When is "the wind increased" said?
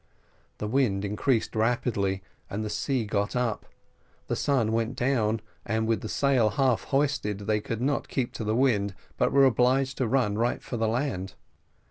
0.57-1.55